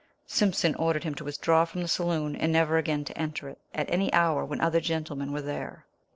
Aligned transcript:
Simpson 0.25 0.73
ordered 0.77 1.03
him 1.03 1.13
to 1.13 1.23
withdraw 1.23 1.63
from 1.63 1.83
the 1.83 1.87
saloon 1.87 2.35
and 2.35 2.51
never 2.51 2.79
again 2.79 3.05
to 3.05 3.15
enter 3.15 3.49
it 3.49 3.59
at 3.71 3.87
an 3.91 4.09
hour 4.13 4.43
when 4.43 4.59
other 4.59 4.81
gentlemen 4.81 5.31
were 5.31 5.43
there. 5.43 5.85